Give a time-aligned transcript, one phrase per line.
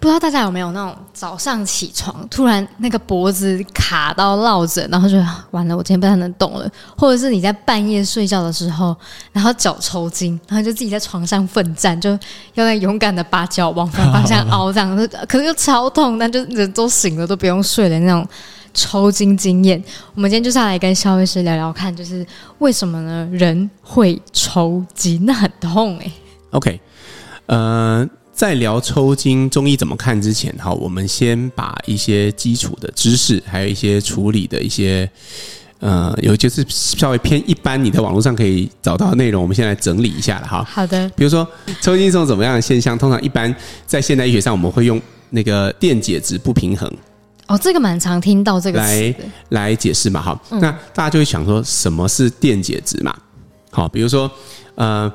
[0.00, 5.16] 不知道大家有没有那种早上起床突然那个脖子卡到落枕，然后就
[5.50, 6.68] 完了，我今天不太能动了。
[6.96, 8.96] 或者是你在半夜睡觉的时候，
[9.32, 12.10] 然后脚抽筋，然后就自己在床上奋战，就
[12.54, 18.26] 要在勇敢的把脚往反方向凹，这样，可是又超痛，但就人都醒了都不用睡的那种
[18.74, 19.82] 抽筋经验。
[20.14, 22.26] 我们今天就是来跟肖医师聊聊看，就是
[22.58, 23.28] 为什么呢？
[23.30, 26.10] 人会抽筋，那很痛哎、
[26.50, 26.80] OK，
[27.46, 28.08] 呃。
[28.32, 35.08] 在聊抽筋中医怎么看之前，哈，我们先把一些基础的知识，还有一些处理的一些，
[35.80, 40.64] 呃，有就是稍微偏一般，你在网络上可以找到的内容，我们先来整理一下了哈。
[40.64, 41.08] 好的。
[41.10, 41.46] 比如说
[41.82, 42.96] 抽筋是种怎么样的现象？
[42.96, 43.54] 通常一般
[43.86, 46.90] 在现代医学上，我们会用那个电解质不平衡。
[47.48, 49.14] 哦，这个蛮常听到这个来
[49.50, 50.40] 来解释嘛，哈。
[50.52, 53.14] 那大家就会想说，什么是电解质嘛？
[53.70, 54.28] 好，比如说
[54.74, 55.12] 呃。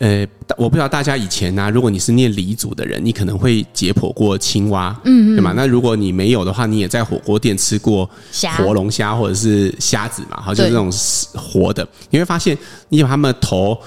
[0.00, 5.52] 呃，我不知道大家以前呢、啊，如果你是念理组的人，你可能会解剖过青蛙，嗯，嗯，对吗？
[5.54, 8.08] 那如果你没有的话，你也在火锅店吃过
[8.56, 10.90] 活龙虾或者是虾子嘛，好，就是那种
[11.34, 12.56] 活的，你会发现，
[12.88, 13.78] 你把他们的头，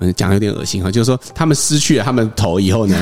[0.00, 2.96] 嗯，讲的有点恶心哈，就是说他们失去了他们的头以后呢，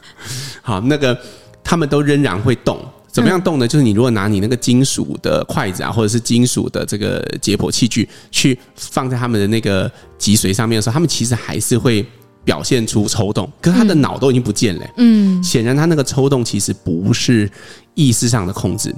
[0.60, 1.18] 好，那个
[1.64, 2.78] 他们都仍然会动。
[3.10, 3.66] 怎么样动呢？
[3.66, 12.06] 就是你如果拿你那个金属的筷子啊，或者是金属的这个解剖器具去放在他们的那个脊髓上面的时候，他们其实还是会
[12.44, 13.50] 表现出抽动。
[13.60, 17.50] 可是他的脑都已经不见了，嗯，显然他那个抽动其实不是
[17.94, 18.94] 意识上的控制，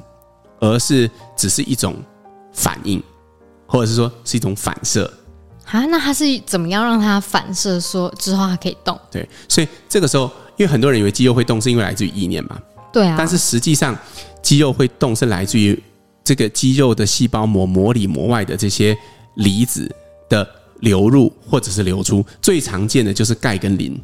[0.59, 1.97] 而是只是一种
[2.53, 3.03] 反应，
[3.67, 5.11] 或者是说是一种反射。
[5.67, 8.99] 啊，那他是怎么样让他反射说之后他可以动？
[9.11, 10.25] 对，所以这个时候，
[10.57, 12.59] 因为很多人以为肌肉会动是因为来自于意念嘛。
[12.93, 13.97] 对啊，但是实际上，
[14.43, 15.81] 肌肉会动是来自于
[16.25, 18.97] 这个肌肉的细胞膜膜里膜外的这些
[19.37, 19.91] 离子
[20.29, 20.49] 的
[20.81, 22.25] 流入或者是流出。
[22.41, 24.01] 最常见的就是钙跟磷。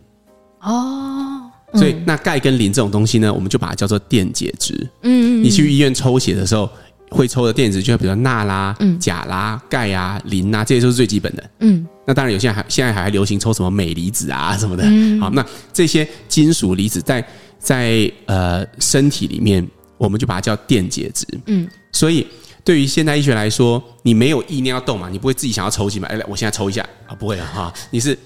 [0.61, 1.43] 哦，
[1.75, 4.89] 所以那钙跟磷这种东西呢，我们就把它叫做电解质。
[5.03, 6.69] 嗯，你去医院抽血的时候，
[7.11, 11.51] 会抽的电子，就比如说钠啦、钾啦、钙啊、磷啊，这些都是最基本的。
[11.61, 14.83] 嗯，那当然有些还现在还流行抽什么镁离子啊什么的。
[15.21, 17.25] 好，那这些金属离子在
[17.59, 19.67] 在呃身体里面，
[19.99, 21.27] 我们就把它叫电解质。
[21.47, 22.27] 嗯，所以
[22.63, 26.09] 对于现代医学来说，你没有意念要动嘛，你不会自己想要抽筋嘛？
[26.09, 28.17] 哎，我现在抽一下啊，不会啊哈，你是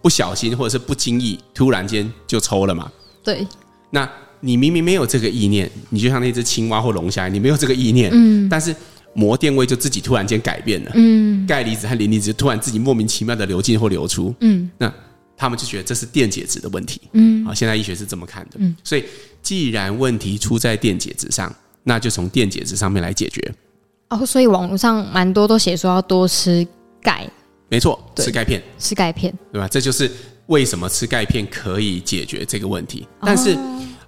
[0.00, 2.90] 不小心或者是不经意，突然间就抽了嘛？
[3.22, 3.46] 对。
[3.90, 4.08] 那
[4.40, 8.74] 你明明没有这个意念，你就像那只青蛙或龙虾，你没有这个意念，嗯，但是
[9.14, 14.92] 膜电位就自己突然间改变了，嗯，钙离子和磷离子突然自己莫名其妙的流进或流出，嗯，那。
[15.36, 19.04] 他们就觉得这是电解质的问题，嗯，啊，现在医学是这么看的，嗯，所以
[19.42, 23.54] 既然问题出在电解质上，那就从电解质上面来解决。
[24.08, 26.66] 哦，所以网络上蛮多都写说要多吃
[27.02, 27.28] 钙，
[27.68, 29.68] 没错，吃钙片，吃钙片，对吧？
[29.68, 30.10] 这就是
[30.46, 33.06] 为什么吃钙片可以解决这个问题。
[33.20, 33.54] 但是，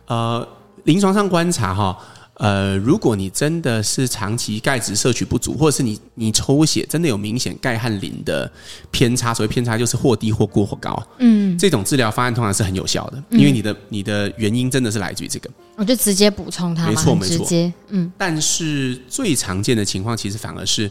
[0.07, 0.49] 哦、呃，
[0.85, 1.99] 临床上观察哈。
[2.39, 8.51] 呃，如果你真的是长期钙质摄取不足，或者是你你抽血真的有明显钙和磷的
[8.93, 17.45] 偏差，所谓偏差就是或低或过或高，嗯，这种治疗方案通常是很有效的，因为你的你的原因真的是来自于这个，我就直接补充它，没错没错，
[17.89, 18.13] 嗯。
[18.17, 20.89] 但是最常见的情况其实反而是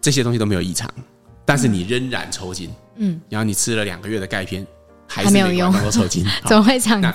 [0.00, 0.92] 这些东西都没有异常，
[1.44, 4.66] 但是你仍然抽筋，嗯，然后你吃了两个月的钙片
[5.06, 7.14] 还是没有用，抽筋， 怎么会这样？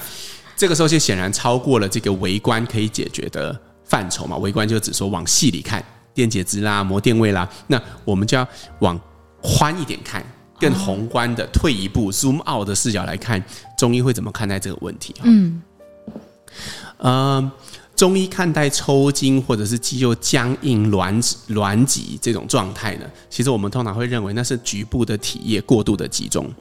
[0.57, 4.35] 这个时候就显然超过了这个微观可以解决的范畴嘛？
[4.38, 5.85] 微观就只说往细里看，
[6.16, 8.45] 电解质啦、膜电位啦，那我们就要
[8.79, 9.00] 往
[9.40, 10.25] 宽一点看，
[10.59, 13.41] 更宏观的退一步 zoom out 的视角来看，
[13.78, 15.13] 中医会怎么看待这个问题？
[15.22, 15.62] 嗯，
[16.97, 17.51] 呃，
[17.95, 26.51] 中医看待抽筋或者是肌肉僵硬、挛挛急这种状态呢，其实我们通常会认为那是局部的体液过度的集中。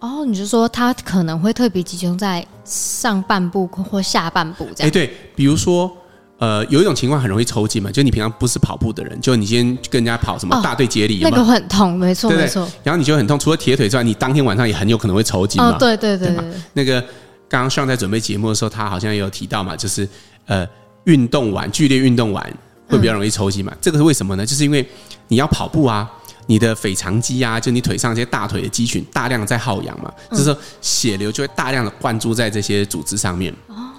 [0.00, 4.88] 哦，你就说他可能会特别集中在上半部或下半部这样？
[4.88, 5.90] 哎，对，比如说，
[6.38, 12.68] 呃，有一种情况很容易抽筋嘛，就你平常不是跑步的人，就你今天跟人家跑什么大队接力，那个很痛，没错没错。
[12.82, 15.70] 然后你就很痛，除了铁腿之外，你当天晚上也很有可能会抽筋嘛。
[15.70, 16.44] 哦，对对对对。
[16.74, 17.00] 那个
[17.48, 20.06] 刚刚上在准备节目的时候，他好像也有提到嘛，就是
[20.44, 20.68] 呃，
[21.04, 22.44] 运动完剧烈运动完
[22.88, 23.72] 会比较容易抽筋嘛。
[23.80, 24.44] 这个是为什么呢？
[24.44, 24.86] 就是因为
[25.28, 26.10] 你要跑步啊。
[26.46, 33.54] 你的腓肠肌啊，就你腿上这些大腿的肌群，大量在耗氧嘛，就是说血流就会大量的灌注在这些组织上面。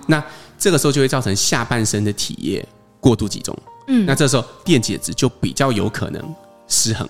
[0.08, 0.24] 那
[0.58, 2.66] 这个时候就会造成下半身的体液
[3.00, 3.58] 过度集中。
[3.88, 6.36] 嗯，那这时候电解质就比较有可能
[6.68, 7.08] 失衡。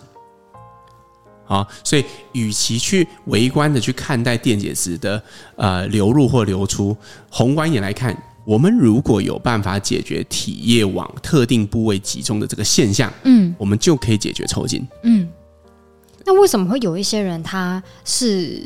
[1.45, 5.21] 好，所以与其去微观的去看待电解质的
[5.57, 6.97] 呃流入或流出，
[7.29, 14.87] 宏观一点来看，我们如果有办法解决体液往特定部位集中的这个现象，嗯我们就可以解决抽筋。
[15.03, 15.27] 嗯。
[16.23, 18.61] 那为什么会有一些人他是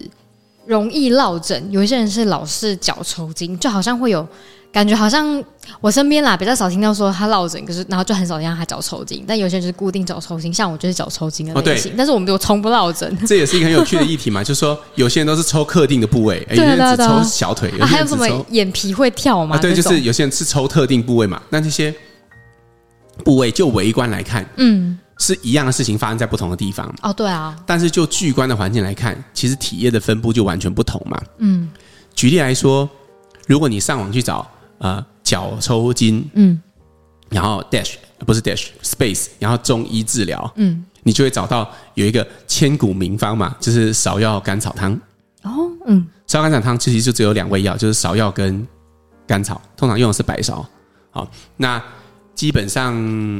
[0.65, 4.27] 容易落枕，有一些人是老是脚抽筋，就好像会有
[4.71, 5.44] 感觉，好像
[5.81, 9.24] 我身边啦比较少听到说他落枕，可是然后就很少听到他脚抽筋。
[9.27, 13.18] 但有些人就是固定脚抽筋，像我就是脚抽筋的类型，哦、但是我们就从不落枕。
[13.25, 19.56] 这也是一个很有趣的议题嘛，就是说有些人都是抽特定的部位， 有些人只抽小腿，有些人只抽、啊、还有什么眼皮会跳嘛？
[19.56, 21.42] 啊、对，就是有些人是抽特定部位嘛。
[21.50, 21.94] 那这些
[23.24, 24.98] 部位就微观来看，嗯。
[25.21, 27.54] 是一样的事情发生在不同的地方哦，对啊。
[27.66, 31.21] 但是就巨观的环境来看，其实体液的分布就完全不同嘛。
[31.39, 31.69] 嗯，
[32.16, 32.89] 举例来说，
[33.45, 36.59] 如果你上网去找呃脚抽筋，嗯，
[37.29, 37.93] 然后 dash
[38.25, 44.93] 不是 dash space，然后中医治疗，嗯，你就会找到有一个千古名方嘛，就是芍药甘草汤。
[45.43, 48.67] 哦，嗯，芍药甘草汤其实就只有两味药，就是芍药跟
[49.25, 50.65] 甘草，通常用的是白芍。
[51.11, 51.81] 好，那
[52.33, 52.93] 基本上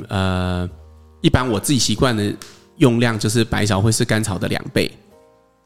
[0.08, 0.70] 呃。
[1.22, 2.34] 一般我自己习惯的
[2.78, 4.90] 用量就是白芍会是甘草的两倍，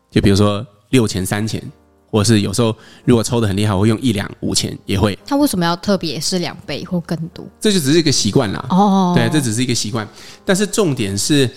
[0.09, 1.61] 就比如说六钱三钱，
[2.13, 2.75] 或者是有时候
[3.05, 5.17] 如果抽的很厉害，我会用一两五钱也会。
[5.25, 7.43] 它为什么要特别是两倍或更多？
[7.59, 8.63] 这就只是一个习惯啦。
[8.69, 10.07] 哦，对，这只是一个习惯。
[10.45, 11.49] 但是重点是，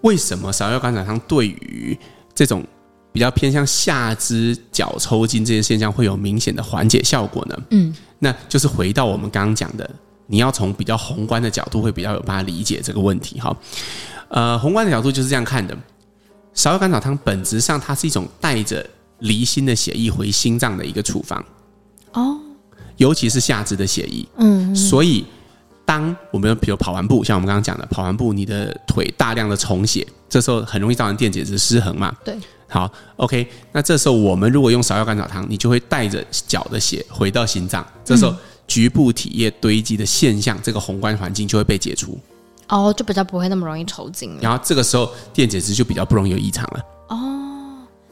[0.00, 1.94] 为什么芍药甘草汤对于
[2.34, 2.64] 这种
[3.12, 7.58] 比较偏向下肢脚抽筋这些现象会有明显的缓解效果呢？
[7.72, 9.88] 嗯，那就是回到我们刚刚讲的。
[10.30, 13.40] 你要从比较宏观的角度，会比较有办法理解这个问题。
[13.40, 13.56] 哈，
[14.28, 15.74] 呃，宏观的角度就是这样看的：
[16.54, 18.86] 芍药甘草汤本质上它是一种带着
[19.20, 21.44] 离心的血液回心脏的一个处方。
[22.12, 22.38] 哦，
[22.96, 24.26] 尤其是下肢的血液。
[24.36, 25.24] 嗯，所以
[25.84, 32.14] 当我们比如跑完步，像我们刚刚讲的，跑完步你的腿大量的充血，这时候很容易造成电解质失衡嘛。
[32.24, 32.36] 对。
[32.68, 38.34] 好，OK，那这时候我们如果用芍药甘草汤，你就会带着脚的血回到心脏，这时候。
[38.68, 42.18] 局部体液堆积的现象，这个宏观环境就会被解除，
[42.68, 44.36] 哦，就比较不会那么容易抽筋。
[44.42, 46.84] 然后这个时候电解质就比较不容易有异常了。
[47.08, 47.16] 哦，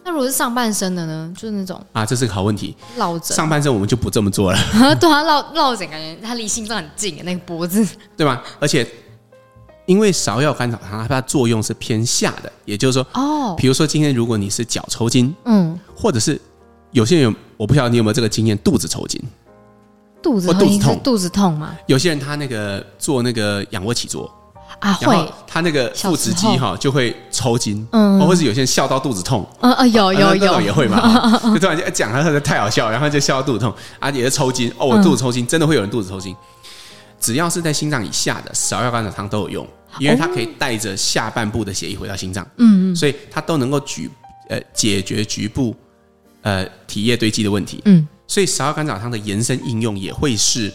[0.07, 1.33] 那如果是上半身的呢？
[1.35, 2.77] 就是那种啊，这是个好问题。
[2.97, 4.59] 落枕上半身我们就不这么做了。
[5.01, 7.85] 对啊，落落枕感觉它离心脏很近，那个脖子，
[8.17, 8.41] 对吧？
[8.61, 8.89] 而且
[9.85, 16.41] 因为芍药甘草汤它作用是偏下的，也就是说，哦，比如说今天如果你是脚抽筋，嗯，或者是
[16.93, 19.21] 有些人有，我不晓得你有没有这个经验，肚子抽筋。
[20.23, 21.77] 肚子肚子痛，肚子痛吗？
[21.87, 24.33] 有些人他那个做那个仰卧起坐
[24.81, 25.33] 啊，会。
[25.47, 30.35] 他那个腹直肌哈就会抽筋，嗯，或者是有些人笑到肚子痛，嗯啊，有有。
[30.37, 33.75] 有也会嘛， 就突然间讲他他太好笑，然后就笑到肚子痛。
[33.99, 36.37] 啊，也是抽筋哦，我肚子抽筋，真的会有人肚子抽筋，
[37.19, 39.69] 只要是在心脏以下的芍药甘草汤都有用，
[39.99, 44.11] 因为它可以带着下半部的血液回到心脏，嗯嗯，所以它都能够举
[44.51, 45.75] 呃解决局部
[46.43, 48.07] 呃体液堆积的问题，嗯。
[48.29, 50.71] 所以芍药甘草汤的延伸应用也会是，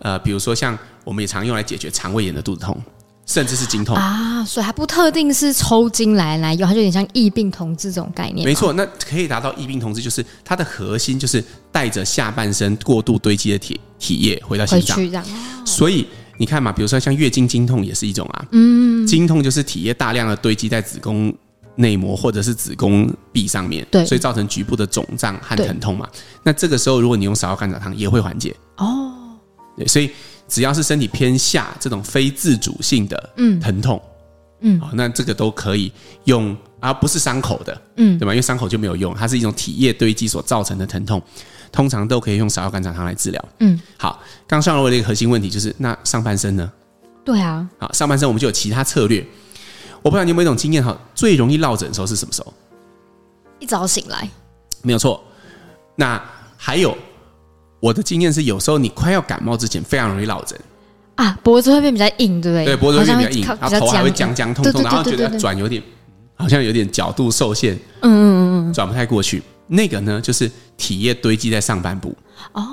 [0.00, 2.78] 呃，比如说像我们也常用来解决肠胃炎的肚子痛，
[3.26, 4.44] 甚至是经痛啊。
[4.44, 8.46] 所以它不特定是抽筋来来用，它就有点像异病同治这种概念。
[8.46, 14.96] 没错，那可以达到异病同治，就是它的核心就是带着下半身过度堆积的体体液回到心脏。
[14.96, 15.24] 这样。
[15.64, 16.06] 所以
[16.38, 18.44] 你看嘛，比如说像月经经痛也是一种啊。
[18.52, 19.06] 嗯。
[19.06, 21.34] 经痛就是体液大量的堆积在子宫。
[21.76, 26.06] 内膜或者是子宫壁上面，对，所以造成局部的肿胀和疼痛嘛。
[26.42, 29.10] 那这个时候，如果你用芍药甘草汤，也会缓解哦。
[29.74, 30.10] 对，所以
[30.48, 33.30] 只要是身体偏下这种非自主性的
[33.60, 34.00] 疼痛，
[34.60, 35.90] 嗯，好，那这个都可以
[36.24, 38.32] 用，而不是伤口的，嗯，对吧？
[38.32, 41.22] 因为伤口就没有用，它是一种体液堆积所造成的疼痛，
[41.70, 43.44] 通常都可以用芍药甘草汤来治疗。
[43.60, 46.70] 嗯，好，刚上了我的一个核心问题就是，那上半身呢？
[47.24, 49.24] 对啊，好，上半身我们就有其他策略。
[50.02, 52.52] 我不知道你有没有一种经验哈，最容易落枕的时候是什么时候？
[53.60, 54.28] 一早醒来，
[54.82, 55.22] 没有错。
[55.94, 56.20] 那
[56.56, 56.96] 还有
[57.82, 60.56] 我的经验是，有时候你快要感冒之前，非常容易落枕
[61.16, 62.64] 啊，脖子会变比较硬，对不对？
[62.64, 65.82] 对，脖子会变比较硬，然后头还会僵僵痛痛，然后觉得转有点，
[66.36, 69.42] 好像有点角度受限，嗯嗯嗯嗯，转不太过去。
[69.66, 72.16] 那个呢，就是体液堆积在上半部
[72.52, 72.64] 哦。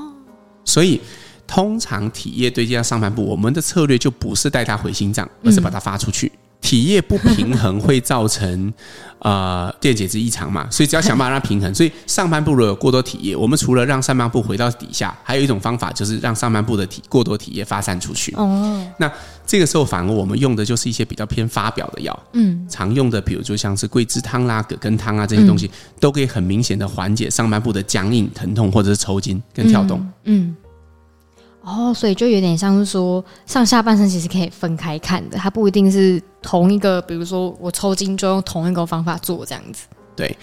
[0.63, 1.01] 所以
[1.47, 6.31] 通常体液堆积在上半部，我们的策略就不是带它回心脏，而是把它发出去。
[6.61, 8.73] 体液不平衡会造成
[9.19, 11.73] 呃电解质异常嘛，所以只要想办法让它平衡。
[11.73, 18.33] 所以上半部如果有过多体液，我们除了让上半部回到底下，还有一种方法就是让上半部的体过多体液发散出去。
[18.35, 19.11] 哦，那
[19.45, 29.99] 这个时候反而我们用的就是一些比较偏发表的药，嗯，常用的比如就像是桂枝汤啦、葛根汤啊这些东西，都可以很明显的缓解上半部的僵硬、疼痛或者是抽筋跟跳动。
[30.25, 30.47] 嗯。
[30.47, 30.55] 嗯
[31.61, 37.01] 哦，所以就有点像是说，上下半身其实可以分开看的，它不一定是同一个。
[37.01, 39.85] 比如说我抽筋就用同一个方法做这样子。
[40.15, 40.35] 对，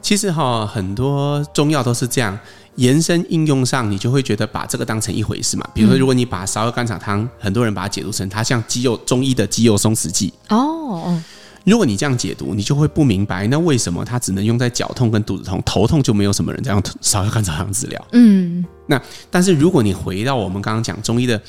[0.00, 2.38] 其实哈，很多中药都是这样
[2.76, 5.68] 延伸应用上，你就会觉得把这个当成一回事嘛。
[5.74, 11.20] 比如说，如果你把芍药甘草汤，很多人把它解读成它像肌肉中医的肌肉松弛剂哦。
[11.64, 18.02] 如果你这样解读，你就会不明白，那为什么它只能用在脚痛跟肚子痛，头痛就没有什么人在用芍药甘草汤治疗？
[18.12, 21.40] 嗯，那但是如果你回到我们刚刚讲中医的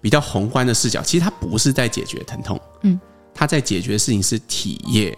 [0.00, 2.98] 比较宏观的视角，其实它不是在解决疼痛，嗯，
[3.32, 5.16] 它在解决的事情是体液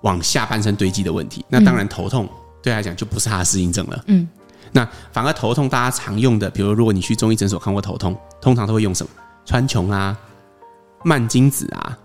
[0.00, 1.44] 往下半身堆积的问题。
[1.48, 2.26] 那当然头痛
[2.62, 4.26] 对他来讲就不是他的适应症了，嗯，
[4.72, 9.12] 那反而头痛大家常用的，比如如果你去中医诊所看过头痛，通常都会用什么？
[9.44, 10.16] 川穹啊、
[11.02, 11.98] 蔓荆子啊。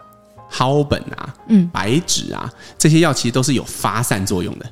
[0.52, 4.66] 蒿本啊，嗯，白芷啊，这些药其实都是有发散作用的。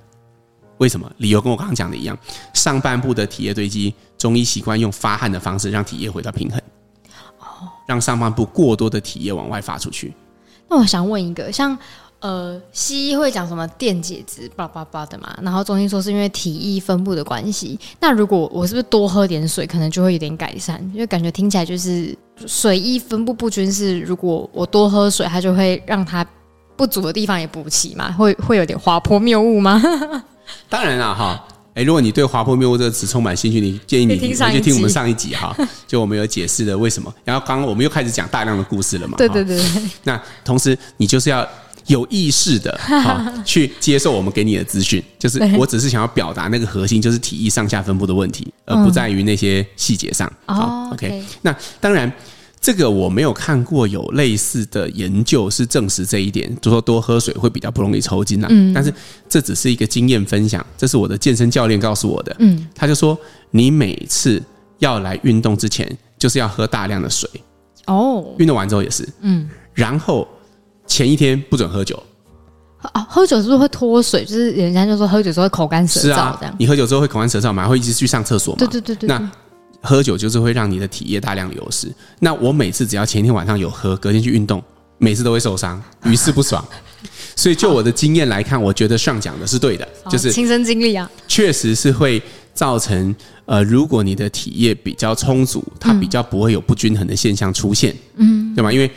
[0.78, 1.12] 为什么？
[1.18, 2.18] 理由跟我刚刚讲的一样，
[2.54, 6.60] 上半部的体液堆积，中医习惯用发汗的方式让体液回到平衡，
[7.40, 10.14] 哦，让上半部过多的体液往外发出去。
[10.70, 11.78] 那我想问一个，像。
[12.20, 15.38] 呃，西医会讲什么电解质，叭叭叭的嘛。
[15.44, 17.80] 然后中医说是因为体液分布的关系。
[18.00, 20.82] 那如果我是不是多喝点水，可能就会有点改善？
[20.94, 22.18] 因为感觉听起来就是
[22.48, 26.26] 水液分布不均，是如果我多喝水，它就会让它
[26.76, 28.12] 不足的地方也补齐嘛？
[28.14, 29.80] 会会有点滑坡谬误吗？
[30.70, 35.56] 当然了哈，哎，如果你对滑坡谬误这个词充满兴趣，你建议你回去听我们上一集哈，
[35.88, 37.14] 就我们有解释的为什么。
[37.24, 39.18] 然后刚刚我们又开始讲大量的故事了嘛？
[39.18, 39.82] 对对对对。
[40.04, 41.48] 那同时你就是要。
[41.88, 50.30] 有意识的啊， 去接受我们给你的资讯，就是我只是想要表达那个核心，就是体液上下分布的问题，而不在于那些细节上。
[50.48, 51.24] 好，OK。
[51.44, 52.12] 那当然，
[52.68, 58.48] 这个我没有看过有类似的研究是证实这一点，就说多喝水会比较不容易抽筋啊。
[58.52, 58.74] 嗯。
[58.74, 58.94] 但是
[59.30, 62.36] 这只是一个经验分享，这是我的健身教练告诉我的。
[62.40, 62.68] 嗯。
[62.76, 63.18] 他就说，
[63.52, 64.44] 你每次
[64.80, 67.30] 要来运动之前，就是要喝大量的水。
[67.86, 68.36] 哦。
[68.38, 69.08] 运动完之后也是。
[69.22, 69.50] 嗯。
[69.74, 70.28] 然后。
[70.90, 72.02] 前一天不准喝酒，
[72.94, 74.24] 哦，喝酒是不是会脱水？
[74.24, 76.54] 就是人家就说喝酒之后会口干舌燥，这样。
[76.54, 77.68] 啊、你喝酒之后会口干舌燥嘛？
[77.68, 78.60] 会一直去上厕所嘛？
[78.60, 79.10] 对对对对。
[79.10, 79.32] 那
[79.88, 81.88] 喝酒就是会让你的体液大量流失。
[82.20, 84.62] 那我每次只要前一天晚上有喝，隔天去运动，
[84.98, 86.64] 每次都会受伤， 于是不爽。
[87.36, 92.22] 所以就我的经验来看，我觉得上讲的是对的，就是亲身经历啊，确实是会
[92.54, 93.16] 造成
[93.46, 98.74] 呃，如果你的体液比较充足，它比较不会有不均衡的现象出现，嗯，对吗？
[98.74, 98.92] 因为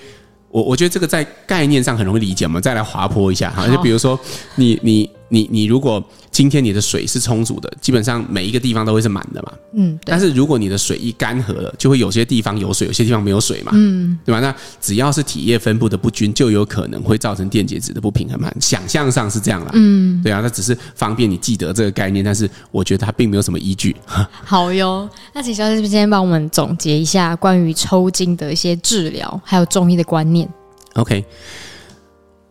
[0.51, 4.19] 我我觉得这个在概念上很容易理解，我们再来滑坡一下哈，就比如说
[4.57, 14.41] 你你你你如果今天你的水是充足的，基本上每一个地方都会是满的嘛，嗯，但是如果你的水一干涸了，就会有些地方有水，有些地方没有水嘛，嗯，对吧？
[14.41, 23.95] 那只要是体液分布的不均，就有可能会造成电解质的不平衡嘛，想象上是这样啦，嗯，对啊，那只是方便你记得这个概念，但是我觉得它并没有什么依据。
[24.45, 30.49] 好哟，那请小姐是不是今天帮我们总结一下关于抽筋的一些治疗，还有中医的观念
[30.95, 31.25] ？OK，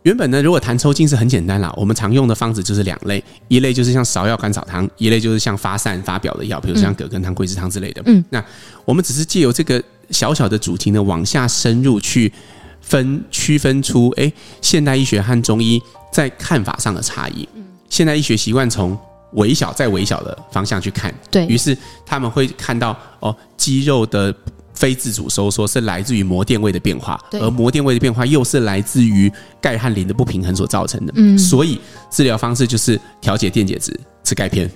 [0.02, 8.02] 原本呢，如果谈抽筋是很简单啦，我们常用的方子就是两类，一类就是像芍药甘草汤，一类就是像发散发表的药，比如像葛根汤、桂枝汤之类的。
[8.06, 8.42] 嗯，那
[8.86, 12.32] 我们只是借由这个小小的主题呢，往下深入去
[12.80, 15.80] 分区分出，哎、欸，现代医学和中医
[16.10, 17.46] 在看法上的差异。
[17.54, 18.98] 嗯，现代医学习惯从
[19.32, 21.76] 微小再微小的方向去看，对，于是
[22.06, 24.34] 他们会看到哦，肌肉的。
[24.80, 31.12] 非自主收缩是来自于膜电位的变化，而膜电位的变化又是来自于钙和磷的不平衡所造成的。
[31.16, 31.78] 嗯，所以
[32.10, 33.94] 治疗方式就是调节电解质，
[34.24, 34.66] 吃钙片，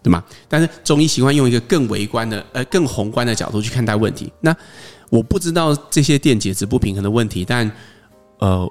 [0.00, 0.22] 对吗？
[0.48, 4.32] 但是中医习惯用一个更微观的、呃更宏观的角度去看待问题。
[4.40, 4.54] 那
[5.10, 7.68] 我不知道这些电解质不平衡的问题，但
[8.38, 8.70] 呃，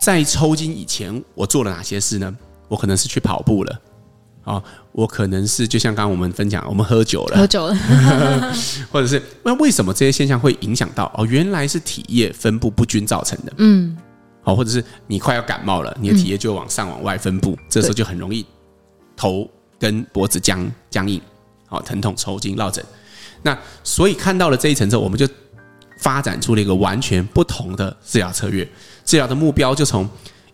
[0.00, 2.36] 在抽筋以前，我做了哪些事呢？
[2.66, 3.80] 我可能是去跑步了。
[4.50, 7.74] 哦，我可能是就像刚刚我们分享，我们喝酒了，喝酒了，
[8.90, 11.10] 或者是那为什么这些现象会影响到？
[11.16, 13.52] 哦，原来是体液分布不均造成的。
[13.58, 13.96] 嗯，
[14.42, 18.44] 好，或者是你快要感冒了，你的体液就往上往外分布，嗯、这时候就很容易
[19.16, 21.20] 头跟脖子僵僵硬，
[21.68, 22.84] 好，疼痛、抽筋、落枕。
[23.42, 25.28] 那所以看到了这一层之后，我们就
[25.98, 28.68] 发展出了一个完全不同的治疗策略，
[29.04, 30.08] 治疗的目标就从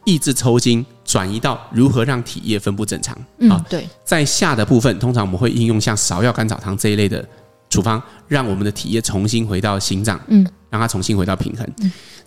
[0.06, 0.82] 抑制抽筋。
[1.06, 3.16] 转移到如何让体液分布正常。
[3.38, 7.24] 嗯，对，在下的部分，通常我们会应用像芍药甘草汤这一类的
[7.70, 11.64] 处方，让我们的体液重新回到心脏，嗯，让它重新回到平衡。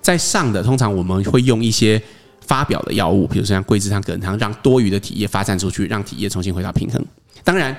[0.01, 2.01] 在上的，通常我们会用一些
[2.39, 7.05] 发表的药物，比如说像桂枝汤、葛根汤，让多余的体液发散出去，让体液重新回到平衡。
[7.43, 7.75] 当然，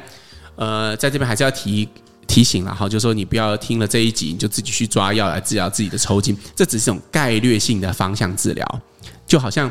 [0.57, 1.89] 呃，在这边还是要提
[2.27, 8.81] 提醒了哈，就是说你不要听了这一集你就自己去抓药来治疗自己的抽筋，这只是一种概略性的方向治疗，
[9.27, 9.71] 就好像。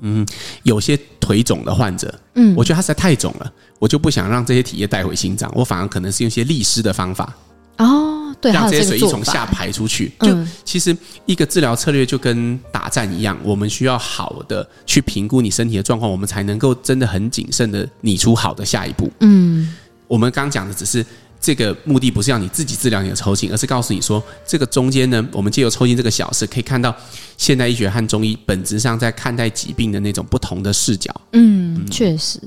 [0.00, 0.26] 嗯，
[0.62, 7.34] 有些腿肿的患者，嗯，我觉得他实在太肿了，我就不想让这些体液带回心脏，我反而可能是用一些利湿的方法。
[7.78, 10.10] 哦，对，让这些水液从下排出去。
[10.20, 10.34] 就
[10.64, 19.10] 其实一个治疗策略就跟打战一样，我们需要好的去评估你身体的状况，我们才能够真的很谨慎的拟出好的下一步。
[19.20, 19.74] 嗯，
[20.08, 21.04] 我们刚讲的只是
[21.46, 26.92] 这个目的，不是要你自己治疗你的抽筋，而是告诉你说，这个中间呢，我们借由抽筋这个小事，可以看到
[27.36, 31.14] 现代医学和中医本质上在看待疾病的那种不同的视角。
[31.34, 32.40] 嗯，确实。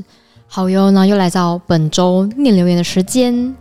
[0.48, 3.56] 好哟，那又来到本周念留言的时间。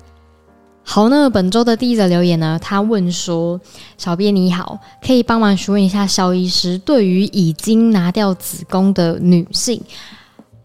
[0.82, 3.60] 好，那本周的第一则留言呢，他问说
[3.96, 9.80] ：“小编你好，可以帮忙询问一下肖医师，对于已经拿掉子宫的女性，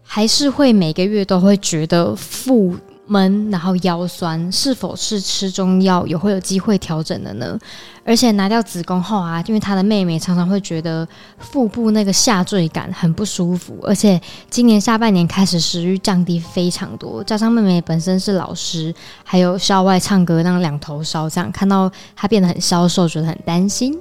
[0.02, 2.74] 还是会每个月都会觉得腹
[3.06, 7.58] 闷，然后腰酸，是否是吃中药有会有机会调整的呢？
[8.04, 11.06] 而且拿掉子宫后啊，因为她的妹妹常常会觉得
[11.38, 23.98] 腹部那个下坠感很不舒服，而且今年下半年开始食欲降低非常多，加上妹妹本身是老师，还有校外唱歌那两头烧，这样看到她变得很消瘦，觉得很担心。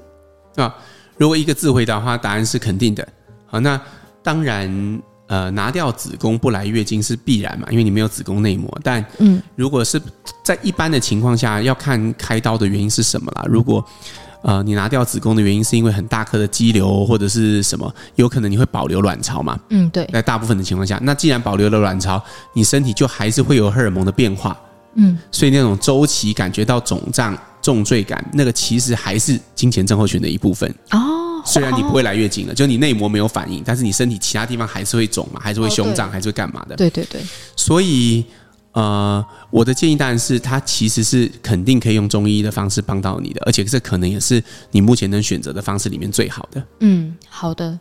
[0.55, 0.73] 啊，
[1.17, 3.07] 如果一个字回答的话，答案是肯定的。
[3.45, 3.79] 好，那
[4.21, 5.01] 当然。
[5.33, 8.69] 呃，拿掉子宫不来月经是必然嘛，因为你没有子宫内膜。
[8.83, 9.99] 但，嗯，如果是
[10.43, 13.43] 在一般的情况下，要看开刀的原因是什么啦。
[13.47, 13.83] 如果
[14.43, 19.59] 呃你拿掉子宫的原因是因为很大颗的肌瘤或者是什么，有可能你会保留卵巢嘛。
[19.69, 20.07] 嗯，对。
[20.13, 22.21] 在大部分的情况下，那既然保留了卵巢，
[22.53, 24.55] 你身体就还是会有荷尔蒙的变化。
[24.93, 30.69] 嗯，所以那种周期感觉到肿胀、重坠感，那个其实还是经前症候群的一部分。
[30.91, 31.32] 哦。
[31.45, 36.75] 虽然你不会来月经了，就你内膜没有反应，但是你身体其他地方还是会肿嘛，还是会胸胀，还是会干嘛的？
[36.75, 37.21] 对对对。
[37.55, 38.23] 所以，
[38.71, 46.63] 呃，我的建议当然是，它其实是肯定可以用中医的方式帮到你的，而且这可能也是你目前能选择的方式里面最好的。
[46.79, 47.77] 嗯，好的。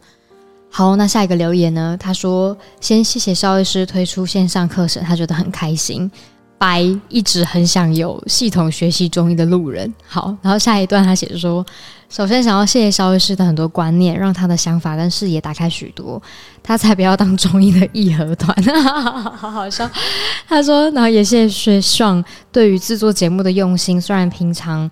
[0.75, 1.95] 好，那下一个留言呢？
[2.01, 6.11] 他说：“先谢谢肖医师推出线上课程，他觉得很开心。”
[6.63, 9.93] 白一直很想有系统学习中医的路人。
[10.07, 11.67] 好，然后下一段他写着说
[12.09, 16.23] ：“首先想要谢谢肖医师的很多观念，让他的想法跟视野打开许多，
[16.63, 18.57] 他才不要当中医的义和团。
[19.37, 19.91] ”好好笑。
[20.47, 24.89] 他说：“然后也谢谢学爽对于制作节目的用心，虽然平常。”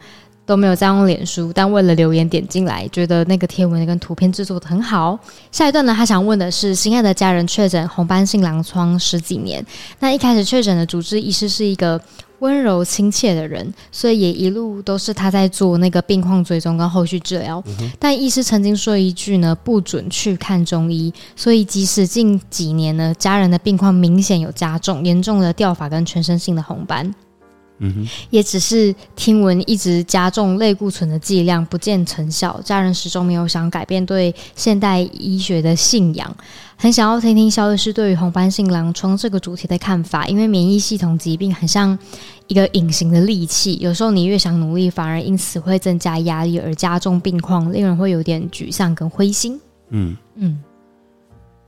[0.50, 5.16] 都没有在用脸书，但为了留言点进来，觉得那个贴文跟图片制作的很好。
[5.52, 9.64] 下一段呢，他想问的是：心爱的家人确诊红斑性狼疮十几年，
[10.00, 12.02] 那一开始确诊的主治医师是一个
[12.40, 17.62] 温柔亲切的人，所以也一路都是他在做那个病况追踪跟后续治疗。
[18.00, 27.14] 但医师曾经说一句呢，不准去看中医，所以即使近几年呢，家人的病况明显有加重，严重的掉发跟全身性的红斑。
[27.82, 32.60] 嗯哼，也只是听闻一直加重类固醇的剂量，不见成效。
[32.62, 36.36] 家人始终没有想改变对现代医学的信仰，
[36.76, 40.26] 很想要听听肖医师对于红斑性狼疮这个主题的看法。
[40.26, 41.98] 因为免疫系统疾病很像
[42.48, 49.58] 一个隐形的利器，有时候你越想努力，反而因此会增加压力而加重病况，令人会有点沮丧跟灰心。
[49.88, 50.62] 嗯嗯，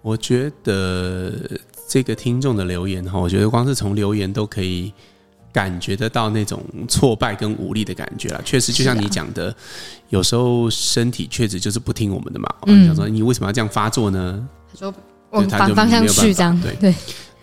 [0.03, 1.33] 我觉得
[1.89, 4.93] 这个听众的留言哈，我觉得光是从留言都可以。
[5.53, 9.55] 感觉得到那种挫败跟无力的感觉了，确实就像你讲的，
[10.09, 12.49] 有时候身体确实就是不听我们的嘛。
[12.67, 14.49] 嗯，想说你为什么要这样发作呢？
[14.73, 14.95] 他说
[15.31, 16.95] 往反方向去这样，对对，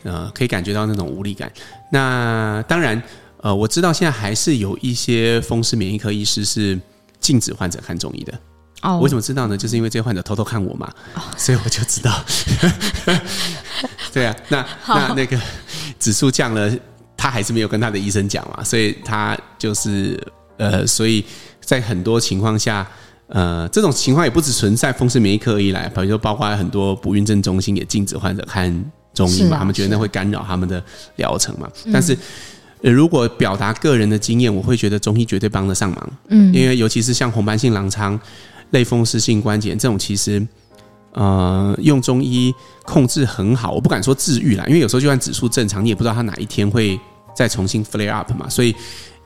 [0.03, 1.51] 呃，可以感觉到那种无力感。
[1.91, 3.01] 那当然，
[3.41, 6.79] 呃，我知道现在还是有一些风湿免疫科医师是
[7.19, 8.33] 禁止患者看中医的。
[8.81, 9.55] 哦，我为什么知道呢？
[9.55, 12.25] 就是因为这些患者偷偷看我嘛，哦， 所以我就知道。
[14.11, 15.39] 对啊，那那那个
[15.99, 16.71] 指数降了。
[17.21, 20.17] 他还是没有跟他的医生讲嘛，所以他就是
[20.55, 21.21] 呃，所以
[21.59, 22.87] 在很多情况下，
[23.27, 28.73] 呃，这种情况也不只存在风湿免疫科而已来，比如说包括很多不孕症中心也禁止患者看
[29.13, 30.81] 中医嘛，啊、他们觉得那会干扰他们的
[31.17, 31.69] 疗程嘛。
[31.75, 32.17] 是但是、
[32.83, 38.17] 呃、如果表达个人的经验，我会觉得中医绝对帮得上忙，嗯，因为尤其是像红斑性狼疮、
[38.71, 40.47] 类风湿性关节这种，其实。
[41.13, 42.53] 呃，用中医
[42.83, 46.97] 控制很好，我不敢说治愈啦，因为有时候就算指数正常，你也不知道它哪一天会
[47.39, 48.75] 再重新 flare up 嘛，所以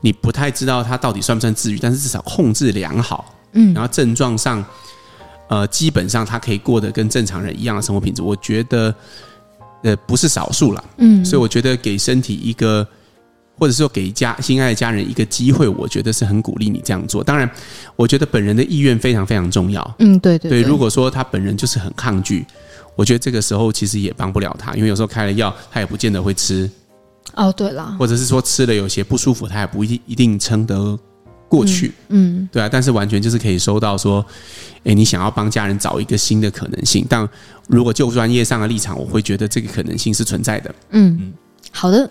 [0.00, 4.64] 你不太知道它到底算不算治愈，但是至少控制良好，嗯，然后症状上，
[5.48, 8.94] 呃，基本上他可以过得跟正常人一样的生活品质，我觉得
[9.82, 12.86] 呃不是少数啦，嗯，所以我觉得给身体一个。
[13.56, 17.22] 或者说给家心爱的家人一个机会，我觉得是很鼓励你这样做。
[17.22, 17.48] 当然，
[17.94, 19.94] 我觉得本人的意愿非常非常重要。
[20.00, 20.62] 嗯，对对对。
[20.64, 22.44] 对，如果说他本人就是很抗拒，
[22.96, 26.68] 我觉得这个时候其实也帮不了他，因为有时候开了药，他也不见得会吃。
[27.34, 27.96] 哦，对了。
[27.98, 30.98] 或者是说吃了有些不舒服，他也不一定一定撑得
[31.48, 31.92] 过去。
[32.08, 32.68] 嗯，嗯对啊。
[32.70, 34.24] 但是完全就是可以收到说，
[34.84, 37.04] 诶，你想要帮家人找一个新的可能性。
[37.08, 37.28] 但
[37.66, 40.74] 如果就专业上的立场，我会觉得这个可能性是存在的。
[40.90, 41.32] 嗯嗯，
[41.72, 42.08] 好的。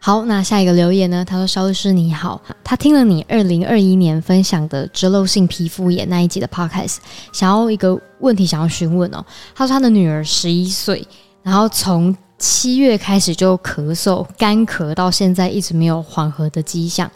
[0.00, 1.24] 好，那下一个留言呢？
[1.24, 6.98] 他说：“肖律师你好，他听了你二零二一年分享的脂漏性皮肤炎那一集的 podcast，
[7.32, 9.26] 想要一个问题想要询问哦。
[9.56, 11.04] 他说他的女儿十一岁，
[11.42, 17.10] 然后从七月开始就咳嗽、干咳，到现在一直没有缓和的迹象。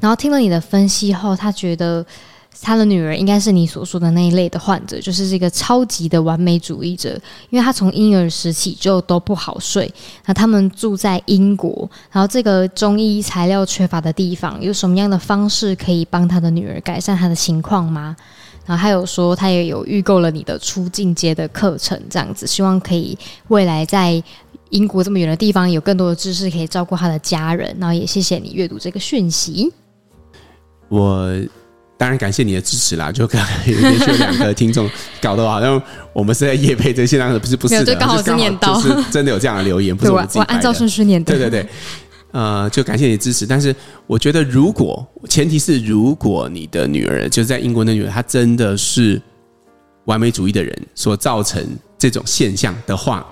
[0.00, 2.04] 然后听了你的分析后，他觉得。”
[2.62, 7.10] 他的女儿应该是你所说的那一类的患者，就是这个超级的完美主义者，
[7.50, 9.92] 因为他从婴儿时期就都不好睡。
[10.24, 18.16] 那他们住在英国，然后这个中医材料缺乏的地方，有什么样的方式可以帮他的女儿改善他的情况吗？
[18.64, 24.22] 然后还有说，他也有预购了你的初进阶的课程，这样子，希望可以未来在
[24.74, 27.74] 英国这么远的地方有更多的知识可以照顾他的家人。
[27.80, 29.72] 然后也谢谢你阅读这个讯息，
[30.88, 31.32] 我。
[31.96, 33.10] 当然感谢你的支持啦！
[33.12, 33.78] 就刚才有
[34.18, 34.90] 两个听众
[35.22, 35.80] 搞得好像
[36.12, 41.32] 我们是在夜配这些，当然不是不是的，就刚好是念到，就是真的有这样的留言， 不是我我按照顺序念的。
[41.32, 41.68] 对对对，
[42.32, 43.46] 呃，就感谢你的支持。
[43.46, 43.74] 但是
[44.08, 49.22] 我觉得，如果前提是如果你的女儿就是在英国的女儿，她真的是
[50.06, 51.64] 完美主义的人所造成
[51.96, 53.24] 这种现象的话，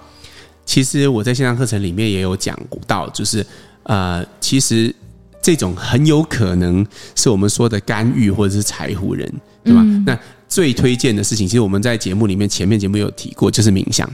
[0.64, 3.44] 其实我在线上课程里面也有讲到，就是
[3.85, 4.94] 呃，其实。
[5.44, 9.29] 这种很有可能是我们说的干预或者是财户人，
[9.64, 9.81] 对吧？
[9.83, 10.16] 嗯、那
[10.48, 14.09] 最推荐的事情，其实我们在节目里面前面节目有提过，就是冥想，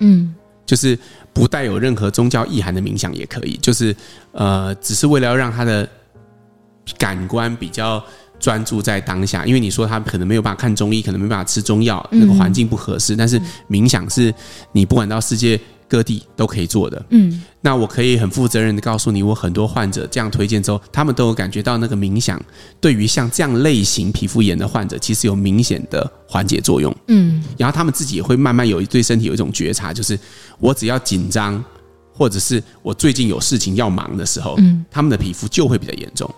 [0.00, 0.34] 嗯，
[0.66, 0.98] 就是
[1.32, 3.94] 不带有任何宗教意涵的冥想也可以，就是
[4.32, 5.88] 呃，只是为了要让他的
[6.98, 8.04] 感官比较
[8.40, 14.34] 专注在当下，因为你说他可能没有办法看中医，可能没办法吃中药，那个环境不合适，但是冥想是
[14.72, 15.60] 你不管到世界。
[15.88, 22.42] 各地都可以做的，嗯，那我可以很负责任的告诉你，我很多患者这样推荐之后，他们都有感觉到那个冥想
[22.80, 30.18] 对于像这样类型皮肤炎的患者，其实有明显的缓解作用，嗯，然后他们自己也会慢慢有对身体有一种觉察，就是
[30.58, 31.64] 我只要紧张，
[32.12, 36.28] 或者是我最近有事情要忙的时候，嗯，他们的皮肤就会比较严重。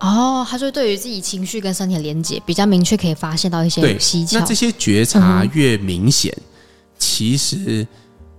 [0.00, 4.38] 哦，他说对于自己情绪跟身体的连接比较明确，可以发现到一些蹊跷。
[4.38, 6.44] 那这些觉察越明显，嗯、
[6.98, 7.86] 其实。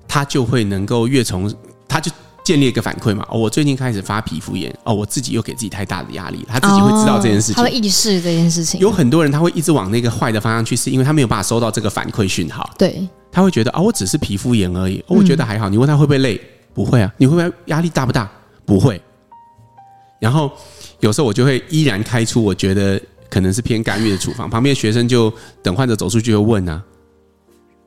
[0.07, 1.53] 他就会能够越从，
[1.87, 2.11] 他就
[2.43, 3.25] 建立一个反馈嘛。
[3.29, 8.79] 哦，我最近开始发皮肤炎，哦，我自己又给自己太大的压力，他自己会知道这件事情，他会意识这件事情。
[8.79, 12.69] 有很多人他会一直往那个坏的方向去，是因为他没有办法收到这个反馈讯号。
[12.77, 15.67] 对，他会觉得啊，我只是皮肤炎而已，哦，我觉得还好。
[15.67, 16.39] 你问他会不会累？
[16.73, 17.11] 不会啊。
[17.17, 18.29] 你会不会压力大不大？
[18.65, 19.01] 不会。
[20.19, 20.51] 然后
[20.99, 26.81] 有时候我就会依然开出我觉得可能是偏干预的处方，旁边的学生就等患者走出去就会问啊。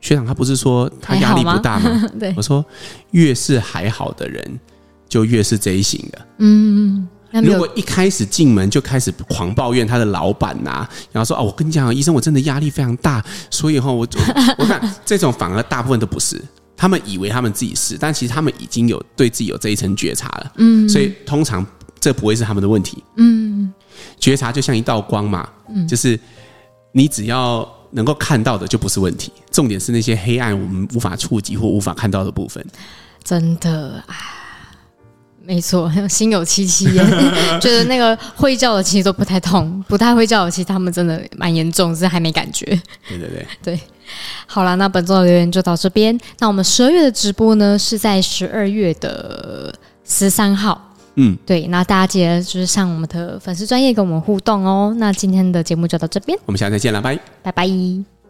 [0.01, 1.91] 学长，他不是说他压力不大吗？
[1.91, 2.65] 吗 对，我说
[3.11, 4.61] 越是还好的人，
[5.09, 6.27] 就越是这一型的。
[6.39, 7.07] 嗯，
[7.45, 14.07] 如果一开始进门就开始狂抱怨他的老板呐、啊，然后说哦，我跟你讲，医生，我真的压力非常大，所以哈，我
[14.59, 16.41] 我看 这种反而大部分都不是，
[16.77, 20.53] 他们以为他们自己是，但其实他们已经有对自己有这一层觉察了。
[20.57, 21.65] 嗯，所以通常
[22.01, 23.05] 这不会是他们的问题。
[23.17, 23.71] 嗯，
[24.19, 26.19] 觉察就像一道光嘛，嗯，就是
[26.93, 27.69] 你只要。
[27.91, 32.65] 能够看到的就不是问题，重点是那些黑暗我们无法触及或无法看到的部分。
[33.23, 34.17] 真的啊，
[35.45, 37.07] 没错，心有戚戚焉，
[37.61, 42.65] 觉得那个会叫的其实都不太痛，不太会叫的其实他们真的蛮严重，只是还没感觉。
[43.09, 43.81] 对对对 对，
[44.47, 46.19] 好了，那本周的留言就到这边。
[46.39, 49.75] 那我们十二月的直播呢，是在十二月的
[50.05, 50.90] 十三号。
[51.23, 54.95] 嗯，对，那大家记得就是上我们的粉丝专业跟我们互动哦。
[54.97, 58.20] 那今天的节目就到这边，我们下次再见了，拜拜拜。